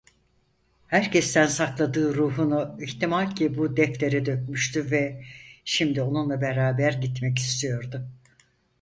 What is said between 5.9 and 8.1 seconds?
onunla beraber gitmek istiyordu.